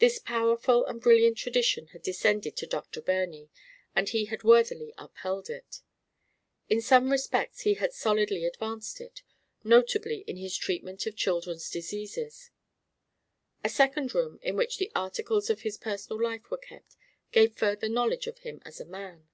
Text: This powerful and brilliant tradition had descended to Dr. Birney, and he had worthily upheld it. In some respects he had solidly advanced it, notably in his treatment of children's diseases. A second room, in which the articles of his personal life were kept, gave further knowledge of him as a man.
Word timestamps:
This 0.00 0.18
powerful 0.18 0.84
and 0.86 1.00
brilliant 1.00 1.38
tradition 1.38 1.86
had 1.92 2.02
descended 2.02 2.56
to 2.56 2.66
Dr. 2.66 3.00
Birney, 3.00 3.48
and 3.94 4.08
he 4.08 4.24
had 4.24 4.42
worthily 4.42 4.92
upheld 4.98 5.48
it. 5.48 5.82
In 6.68 6.80
some 6.80 7.12
respects 7.12 7.60
he 7.60 7.74
had 7.74 7.92
solidly 7.92 8.44
advanced 8.44 9.00
it, 9.00 9.22
notably 9.62 10.24
in 10.26 10.36
his 10.36 10.56
treatment 10.56 11.06
of 11.06 11.14
children's 11.14 11.70
diseases. 11.70 12.50
A 13.62 13.68
second 13.68 14.16
room, 14.16 14.40
in 14.42 14.56
which 14.56 14.78
the 14.78 14.90
articles 14.96 15.48
of 15.48 15.60
his 15.60 15.78
personal 15.78 16.20
life 16.20 16.50
were 16.50 16.56
kept, 16.58 16.96
gave 17.30 17.54
further 17.54 17.88
knowledge 17.88 18.26
of 18.26 18.38
him 18.38 18.60
as 18.64 18.80
a 18.80 18.84
man. 18.84 19.28